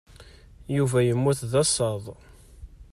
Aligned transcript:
Yuba 0.75 0.99
yemmut 1.07 1.39
d 1.51 1.53
asaḍ. 1.61 2.03